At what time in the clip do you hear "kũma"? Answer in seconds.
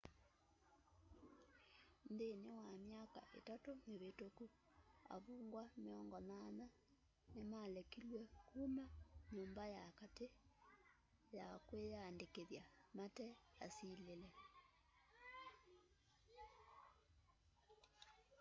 8.49-8.85